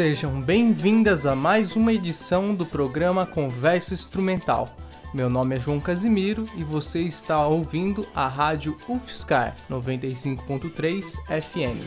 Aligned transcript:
sejam 0.00 0.40
bem-vindas 0.40 1.26
a 1.26 1.36
mais 1.36 1.76
uma 1.76 1.92
edição 1.92 2.54
do 2.54 2.64
programa 2.64 3.26
Conversa 3.26 3.92
Instrumental. 3.92 4.74
Meu 5.12 5.28
nome 5.28 5.56
é 5.56 5.60
João 5.60 5.78
Casimiro 5.78 6.46
e 6.56 6.64
você 6.64 7.00
está 7.00 7.46
ouvindo 7.46 8.06
a 8.14 8.26
rádio 8.26 8.78
UFSCar 8.88 9.54
95.3 9.70 11.02
FM. 11.42 11.84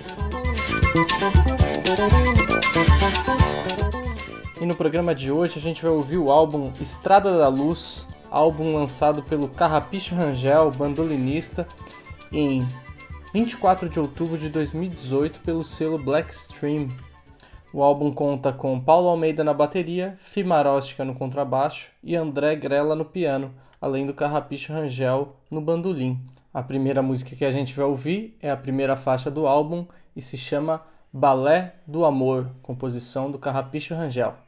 E 4.62 4.64
no 4.68 4.76
programa 4.76 5.16
de 5.16 5.32
hoje 5.32 5.58
a 5.58 5.62
gente 5.62 5.82
vai 5.82 5.92
ouvir 5.92 6.18
o 6.18 6.32
álbum 6.32 6.72
Estrada 6.80 7.36
da 7.36 7.48
Luz, 7.48 8.06
álbum 8.30 8.76
lançado 8.76 9.24
pelo 9.24 9.48
Carrapicho 9.48 10.14
Rangel, 10.14 10.70
bandolinista, 10.70 11.68
em 12.32 12.64
24 13.34 13.90
de 13.90 14.00
outubro 14.00 14.38
de 14.38 14.50
2018 14.50 15.40
pelo 15.40 15.64
selo 15.64 15.98
Blackstream. 15.98 16.90
O 17.74 17.82
álbum 17.82 18.12
conta 18.14 18.54
com 18.54 18.80
Paulo 18.80 19.10
Almeida 19.10 19.44
na 19.44 19.52
bateria, 19.52 20.16
Fimaróstica 20.20 21.04
no 21.04 21.16
contrabaixo 21.16 21.92
e 22.04 22.16
André 22.16 22.56
Grella 22.56 22.96
no 22.96 23.04
piano, 23.04 23.52
além 23.82 24.06
do 24.06 24.14
Carrapicho 24.14 24.72
Rangel 24.72 25.36
no 25.50 25.60
bandolim. 25.60 26.24
A 26.54 26.62
primeira 26.62 27.02
música 27.02 27.36
que 27.36 27.44
a 27.44 27.50
gente 27.50 27.74
vai 27.74 27.84
ouvir 27.84 28.38
é 28.40 28.52
a 28.52 28.56
primeira 28.56 28.96
faixa 28.96 29.32
do 29.32 29.48
álbum 29.48 29.88
e 30.16 30.22
se 30.22 30.38
chama 30.38 30.84
Balé 31.12 31.74
do 31.88 32.06
Amor, 32.06 32.48
composição 32.62 33.32
do 33.32 33.40
Carrapicho 33.40 33.96
Rangel. 33.96 34.43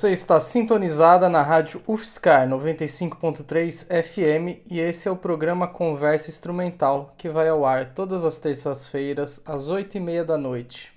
Você 0.00 0.12
está 0.12 0.40
sintonizada 0.40 1.28
na 1.28 1.42
rádio 1.42 1.82
UFSCar 1.86 2.48
95.3 2.48 3.84
FM 4.02 4.64
e 4.70 4.80
esse 4.80 5.06
é 5.06 5.10
o 5.10 5.16
programa 5.16 5.68
Conversa 5.68 6.30
Instrumental 6.30 7.14
que 7.18 7.28
vai 7.28 7.50
ao 7.50 7.66
ar 7.66 7.92
todas 7.92 8.24
as 8.24 8.38
terças-feiras 8.38 9.42
às 9.44 9.68
8h30 9.68 10.24
da 10.24 10.38
noite. 10.38 10.90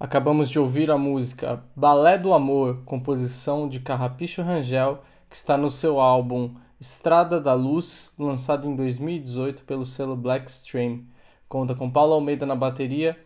Acabamos 0.00 0.50
de 0.50 0.58
ouvir 0.58 0.90
a 0.90 0.98
música 0.98 1.62
Balé 1.76 2.18
do 2.18 2.34
Amor, 2.34 2.82
composição 2.84 3.68
de 3.68 3.78
Carrapicho 3.78 4.42
Rangel, 4.42 5.04
que 5.30 5.36
está 5.36 5.56
no 5.56 5.70
seu 5.70 6.00
álbum 6.00 6.52
Estrada 6.80 7.40
da 7.40 7.54
Luz, 7.54 8.12
lançado 8.18 8.66
em 8.66 8.74
2018 8.74 9.62
pelo 9.62 9.84
selo 9.84 10.16
Blackstream. 10.16 11.04
Conta 11.48 11.76
com 11.76 11.88
Paulo 11.88 12.14
Almeida 12.14 12.44
na 12.44 12.56
bateria, 12.56 13.16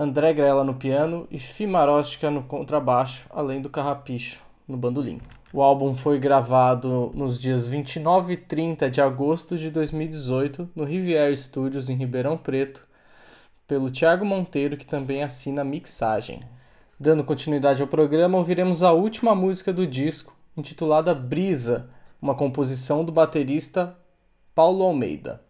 André 0.00 0.32
Grella 0.32 0.62
no 0.62 0.74
piano 0.74 1.26
e 1.28 1.40
Fimaróstica 1.40 2.30
no 2.30 2.44
contrabaixo, 2.44 3.26
além 3.30 3.60
do 3.60 3.68
Carrapicho 3.68 4.40
no 4.68 4.76
bandolim. 4.76 5.20
O 5.52 5.60
álbum 5.60 5.96
foi 5.96 6.20
gravado 6.20 7.10
nos 7.16 7.36
dias 7.36 7.66
29 7.66 8.34
e 8.34 8.36
30 8.36 8.88
de 8.88 9.00
agosto 9.00 9.58
de 9.58 9.72
2018 9.72 10.70
no 10.76 10.84
Riviera 10.84 11.34
Studios 11.34 11.90
em 11.90 11.96
Ribeirão 11.96 12.36
Preto, 12.36 12.86
pelo 13.66 13.90
Thiago 13.90 14.24
Monteiro, 14.24 14.76
que 14.76 14.86
também 14.86 15.24
assina 15.24 15.62
a 15.62 15.64
mixagem. 15.64 16.44
Dando 17.00 17.24
continuidade 17.24 17.82
ao 17.82 17.88
programa, 17.88 18.38
ouviremos 18.38 18.84
a 18.84 18.92
última 18.92 19.34
música 19.34 19.72
do 19.72 19.84
disco, 19.84 20.32
intitulada 20.56 21.12
Brisa, 21.12 21.90
uma 22.22 22.36
composição 22.36 23.04
do 23.04 23.10
baterista 23.10 23.96
Paulo 24.54 24.84
Almeida. 24.84 25.42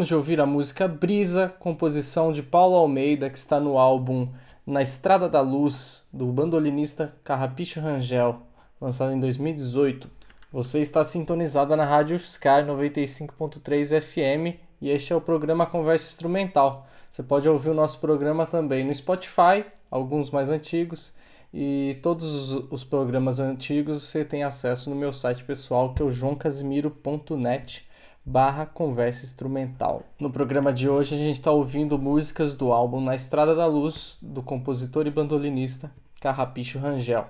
Acabamos 0.00 0.08
de 0.08 0.14
ouvir 0.14 0.40
a 0.40 0.46
música 0.46 0.88
Brisa, 0.88 1.54
composição 1.58 2.32
de 2.32 2.42
Paulo 2.42 2.74
Almeida, 2.74 3.28
que 3.28 3.36
está 3.36 3.60
no 3.60 3.76
álbum 3.76 4.26
Na 4.66 4.80
Estrada 4.80 5.28
da 5.28 5.42
Luz, 5.42 6.06
do 6.10 6.24
bandolinista 6.28 7.14
Carrapicho 7.22 7.80
Rangel, 7.80 8.40
lançado 8.80 9.12
em 9.12 9.20
2018. 9.20 10.10
Você 10.50 10.80
está 10.80 11.04
sintonizada 11.04 11.76
na 11.76 11.84
Rádio 11.84 12.16
Sky 12.16 12.64
95.3 12.66 14.00
FM 14.00 14.58
e 14.80 14.88
este 14.88 15.12
é 15.12 15.16
o 15.16 15.20
programa 15.20 15.66
Conversa 15.66 16.08
Instrumental. 16.08 16.88
Você 17.10 17.22
pode 17.22 17.46
ouvir 17.46 17.68
o 17.68 17.74
nosso 17.74 17.98
programa 17.98 18.46
também 18.46 18.82
no 18.82 18.94
Spotify, 18.94 19.66
alguns 19.90 20.30
mais 20.30 20.48
antigos, 20.48 21.12
e 21.52 21.98
todos 22.00 22.54
os 22.72 22.84
programas 22.84 23.38
antigos 23.38 24.04
você 24.04 24.24
tem 24.24 24.44
acesso 24.44 24.88
no 24.88 24.96
meu 24.96 25.12
site 25.12 25.44
pessoal 25.44 25.92
que 25.92 26.00
é 26.00 26.04
o 26.06 26.10
joãocasimiro.net 26.10 27.89
barra 28.24 28.66
conversa 28.66 29.24
instrumental. 29.24 30.02
No 30.18 30.30
programa 30.30 30.72
de 30.72 30.88
hoje 30.88 31.14
a 31.14 31.18
gente 31.18 31.34
está 31.34 31.50
ouvindo 31.50 31.98
músicas 31.98 32.54
do 32.54 32.72
álbum 32.72 33.00
Na 33.00 33.14
Estrada 33.14 33.54
da 33.54 33.66
Luz, 33.66 34.18
do 34.20 34.42
compositor 34.42 35.06
e 35.06 35.10
bandolinista 35.10 35.90
Carrapicho 36.20 36.78
Rangel. 36.78 37.26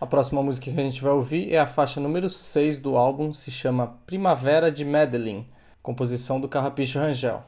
A 0.00 0.06
próxima 0.06 0.42
música 0.42 0.70
que 0.70 0.80
a 0.80 0.82
gente 0.82 1.02
vai 1.02 1.12
ouvir 1.12 1.52
é 1.52 1.58
a 1.58 1.66
faixa 1.66 2.00
número 2.00 2.30
6 2.30 2.80
do 2.80 2.96
álbum, 2.96 3.32
se 3.32 3.50
chama 3.50 3.98
Primavera 4.06 4.72
de 4.72 4.84
Medellín, 4.84 5.44
composição 5.82 6.40
do 6.40 6.48
Carrapicho 6.48 6.98
Rangel. 6.98 7.44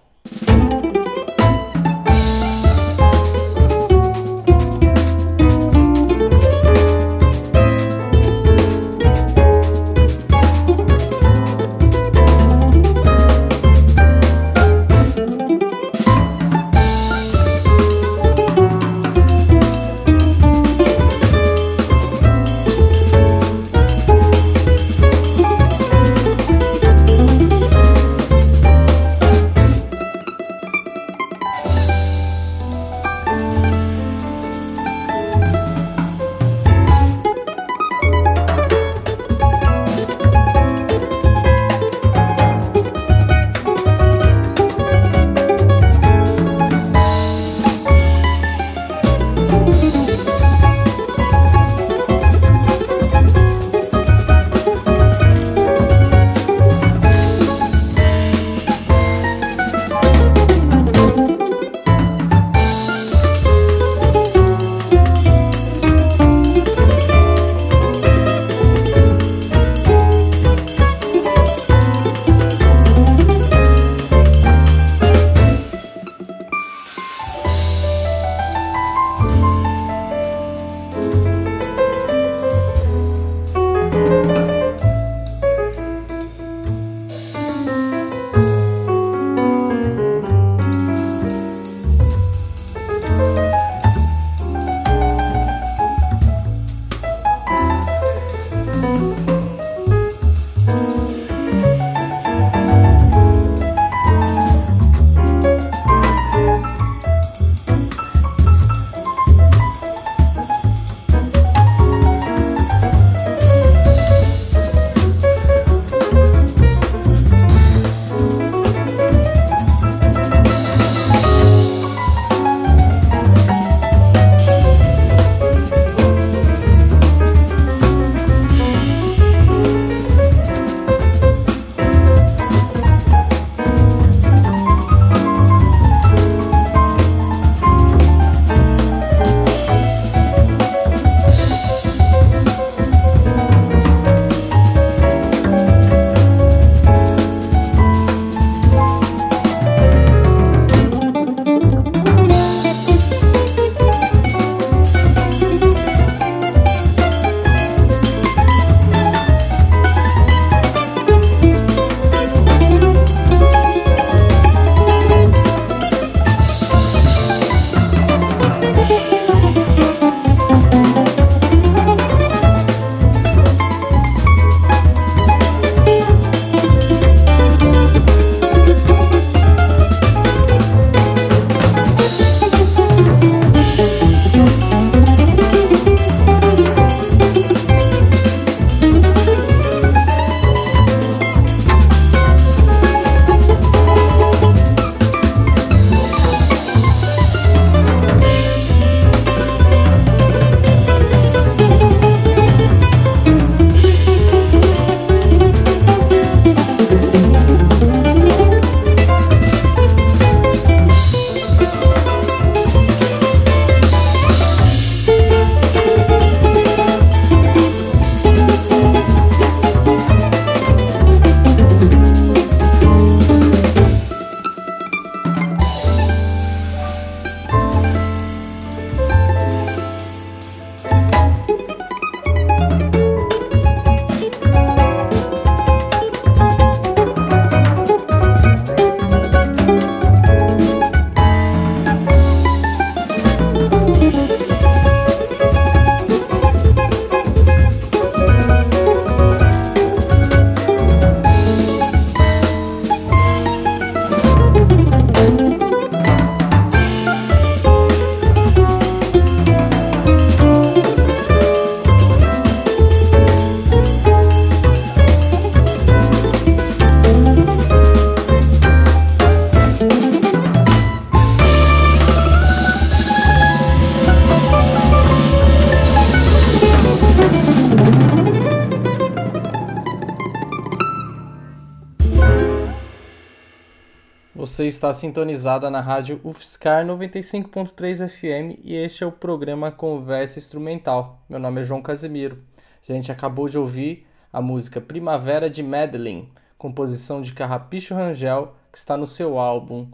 Você 284.63 284.69
está 284.69 284.93
sintonizada 284.93 285.69
na 285.69 285.81
rádio 285.81 286.21
UFSCar 286.23 286.87
95.3 286.87 288.09
FM 288.09 288.61
e 288.63 288.77
este 288.77 289.03
é 289.03 289.07
o 289.07 289.11
programa 289.11 289.73
Conversa 289.73 290.39
Instrumental. 290.39 291.21
Meu 291.29 291.41
nome 291.41 291.63
é 291.63 291.65
João 291.65 291.83
Casimiro. 291.83 292.41
A 292.89 292.93
gente 292.93 293.11
acabou 293.11 293.49
de 293.49 293.59
ouvir 293.59 294.07
a 294.33 294.41
música 294.41 294.81
Primavera 294.81 295.51
de 295.51 295.65
Madeline, 295.65 296.33
composição 296.57 297.21
de 297.21 297.33
Carrapicho 297.33 297.93
Rangel, 297.93 298.55
que 298.71 298.79
está 298.79 298.97
no 298.97 299.05
seu 299.05 299.37
álbum 299.37 299.89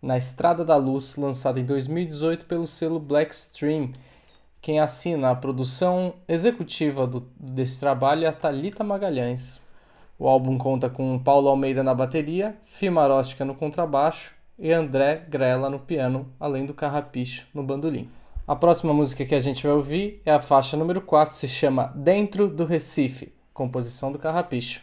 Na 0.00 0.16
Estrada 0.16 0.64
da 0.64 0.76
Luz, 0.76 1.16
lançado 1.16 1.60
em 1.60 1.64
2018 1.66 2.46
pelo 2.46 2.66
selo 2.66 2.98
Blackstream. 2.98 3.92
Quem 4.58 4.80
assina 4.80 5.32
a 5.32 5.36
produção 5.36 6.14
executiva 6.26 7.06
do, 7.06 7.28
desse 7.38 7.78
trabalho 7.78 8.24
é 8.24 8.28
a 8.28 8.32
Thalita 8.32 8.82
Magalhães. 8.82 9.60
O 10.18 10.28
álbum 10.28 10.56
conta 10.56 10.88
com 10.88 11.18
Paulo 11.18 11.48
Almeida 11.48 11.82
na 11.82 11.94
bateria, 11.94 12.56
Fimaróstica 12.62 13.44
no 13.44 13.54
contrabaixo 13.54 14.34
e 14.58 14.72
André 14.72 15.26
Grella 15.28 15.68
no 15.68 15.78
piano, 15.78 16.28
além 16.38 16.64
do 16.64 16.72
Carrapicho 16.72 17.46
no 17.52 17.62
bandolim. 17.62 18.08
A 18.46 18.54
próxima 18.54 18.92
música 18.92 19.24
que 19.24 19.34
a 19.34 19.40
gente 19.40 19.66
vai 19.66 19.74
ouvir 19.74 20.20
é 20.24 20.30
a 20.30 20.40
faixa 20.40 20.76
número 20.76 21.00
4, 21.00 21.34
se 21.34 21.48
chama 21.48 21.92
Dentro 21.96 22.46
do 22.48 22.64
Recife, 22.64 23.32
composição 23.52 24.12
do 24.12 24.18
Carrapicho. 24.18 24.82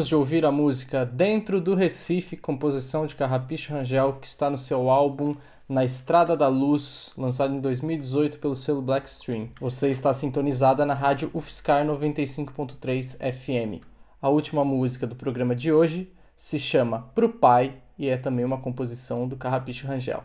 Acabamos 0.00 0.08
de 0.08 0.16
ouvir 0.16 0.46
a 0.46 0.50
música 0.50 1.04
Dentro 1.04 1.60
do 1.60 1.74
Recife, 1.74 2.34
composição 2.34 3.04
de 3.04 3.14
Carrapicho 3.14 3.74
Rangel, 3.74 4.14
que 4.14 4.26
está 4.26 4.48
no 4.48 4.56
seu 4.56 4.88
álbum 4.88 5.34
Na 5.68 5.84
Estrada 5.84 6.34
da 6.34 6.48
Luz, 6.48 7.12
lançado 7.18 7.54
em 7.54 7.60
2018 7.60 8.38
pelo 8.38 8.56
selo 8.56 8.80
Blackstream. 8.80 9.50
Você 9.60 9.90
está 9.90 10.14
sintonizada 10.14 10.86
na 10.86 10.94
rádio 10.94 11.30
UFSCar 11.34 11.84
95.3 11.84 13.18
FM. 13.30 13.84
A 14.22 14.30
última 14.30 14.64
música 14.64 15.06
do 15.06 15.14
programa 15.14 15.54
de 15.54 15.70
hoje 15.70 16.10
se 16.34 16.58
chama 16.58 17.10
Pro 17.14 17.28
Pai 17.28 17.74
e 17.98 18.08
é 18.08 18.16
também 18.16 18.46
uma 18.46 18.58
composição 18.58 19.28
do 19.28 19.36
Carrapicho 19.36 19.86
Rangel. 19.86 20.24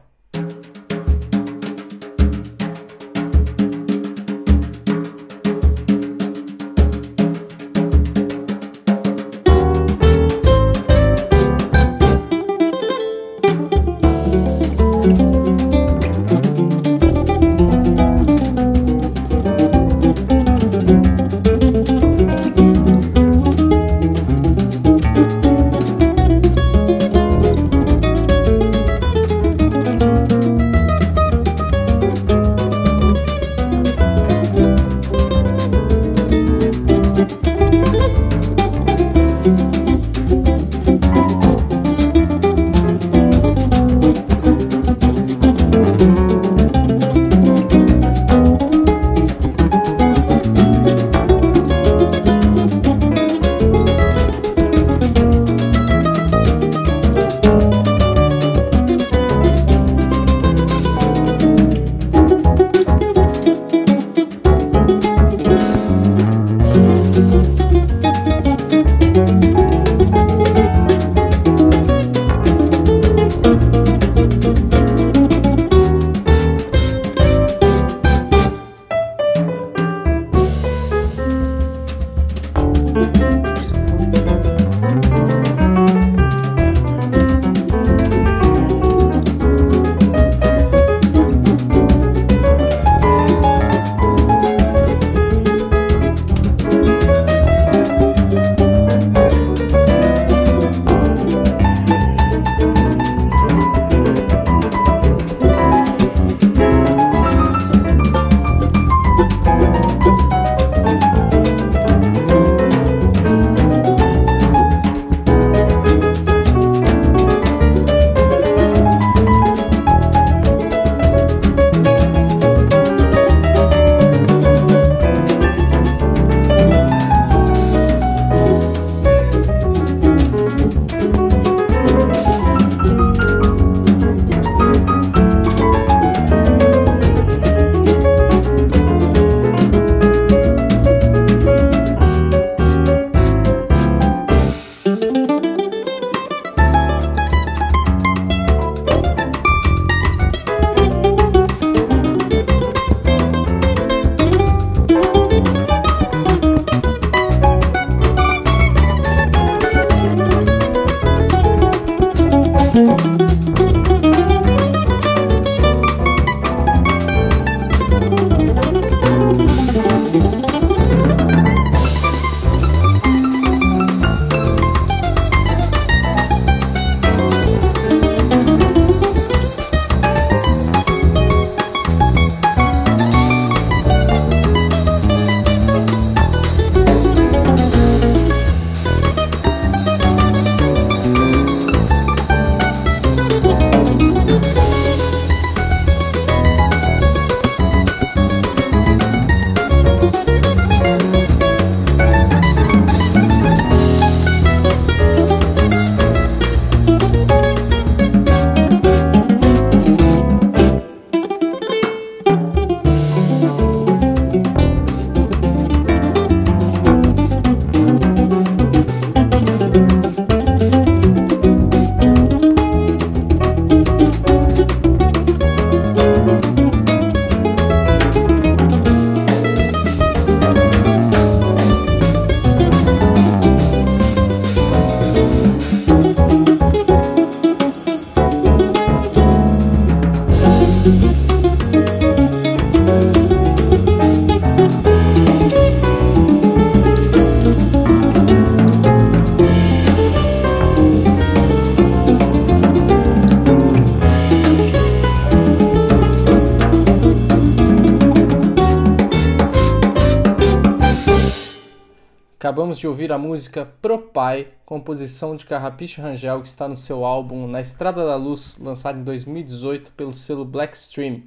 Acabamos 262.55 262.79
de 262.79 262.87
ouvir 262.87 263.11
a 263.11 263.17
música 263.17 263.67
Pro 263.81 263.99
Pai, 263.99 264.47
composição 264.65 265.35
de 265.35 265.45
Carrapicho 265.45 266.01
Rangel, 266.01 266.41
que 266.41 266.47
está 266.47 266.69
no 266.69 266.75
seu 266.77 267.03
álbum 267.03 267.47
Na 267.47 267.59
Estrada 267.59 268.05
da 268.05 268.15
Luz, 268.15 268.57
lançado 268.57 268.97
em 268.97 269.03
2018 269.03 269.91
pelo 269.91 270.13
selo 270.13 270.45
Blackstream. 270.45 271.23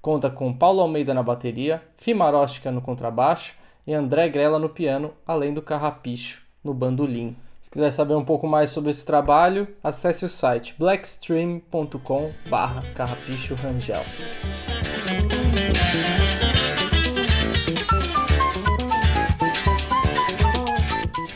Conta 0.00 0.30
com 0.30 0.50
Paulo 0.50 0.80
Almeida 0.80 1.12
na 1.12 1.22
bateria, 1.22 1.82
Fimaróstica 1.98 2.72
no 2.72 2.80
contrabaixo 2.80 3.54
e 3.86 3.92
André 3.92 4.30
Grella 4.30 4.58
no 4.58 4.70
piano, 4.70 5.12
além 5.26 5.52
do 5.52 5.60
Carrapicho 5.60 6.40
no 6.64 6.72
bandolim. 6.72 7.36
Se 7.60 7.70
quiser 7.70 7.90
saber 7.90 8.14
um 8.14 8.24
pouco 8.24 8.46
mais 8.46 8.70
sobre 8.70 8.92
esse 8.92 9.04
trabalho, 9.04 9.68
acesse 9.84 10.24
o 10.24 10.28
site 10.30 10.74
blackstream.com/carrapicho 10.78 13.56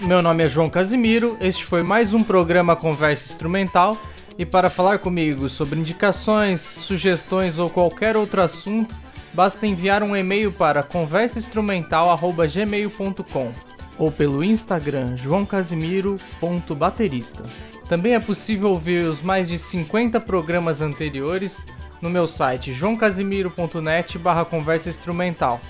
Meu 0.06 0.22
nome 0.22 0.44
é 0.44 0.48
João 0.48 0.70
Casimiro, 0.70 1.36
este 1.40 1.64
foi 1.64 1.82
mais 1.82 2.14
um 2.14 2.22
programa 2.22 2.76
Conversa 2.76 3.28
Instrumental. 3.28 3.98
E 4.38 4.46
para 4.46 4.70
falar 4.70 5.00
comigo 5.00 5.48
sobre 5.48 5.80
indicações, 5.80 6.60
sugestões 6.60 7.58
ou 7.58 7.68
qualquer 7.68 8.16
outro 8.16 8.40
assunto, 8.40 8.94
basta 9.34 9.66
enviar 9.66 10.04
um 10.04 10.14
e-mail 10.14 10.52
para 10.52 10.84
conversainstrumental@gmail.com 10.84 13.52
ou 13.98 14.12
pelo 14.12 14.44
Instagram 14.44 15.16
joãocasimiro.baterista. 15.16 17.42
Também 17.88 18.14
é 18.14 18.20
possível 18.20 18.68
ouvir 18.68 19.06
os 19.06 19.22
mais 19.22 19.48
de 19.48 19.58
50 19.58 20.20
programas 20.20 20.82
anteriores 20.82 21.66
no 22.00 22.08
meu 22.08 22.28
site 22.28 22.72
joãocasimiro.net/conversa 22.72 24.88
instrumental. 24.88 25.60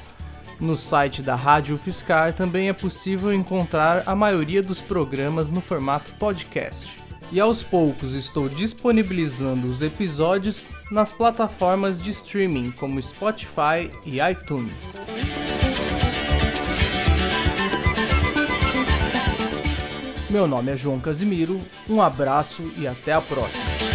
No 0.59 0.77
site 0.77 1.21
da 1.21 1.35
Rádio 1.35 1.77
Fiscar 1.77 2.33
também 2.33 2.69
é 2.69 2.73
possível 2.73 3.33
encontrar 3.33 4.03
a 4.07 4.15
maioria 4.15 4.63
dos 4.63 4.81
programas 4.81 5.51
no 5.51 5.61
formato 5.61 6.11
podcast. 6.13 6.91
E 7.31 7.41
aos 7.41 7.63
poucos 7.63 8.15
estou 8.15 8.49
disponibilizando 8.49 9.67
os 9.67 9.83
episódios 9.83 10.65
nas 10.91 11.13
plataformas 11.13 12.01
de 12.01 12.11
streaming 12.11 12.71
como 12.71 13.03
Spotify 13.03 13.91
e 14.05 14.19
iTunes. 14.21 14.73
Meu 20.31 20.47
nome 20.47 20.73
é 20.73 20.77
João 20.77 21.01
Casimiro, 21.01 21.61
um 21.89 22.01
abraço 22.01 22.63
e 22.77 22.87
até 22.87 23.13
a 23.13 23.21
próxima. 23.21 23.86